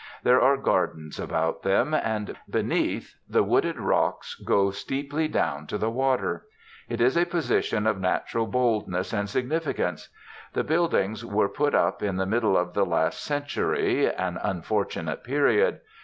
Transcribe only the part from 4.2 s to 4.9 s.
go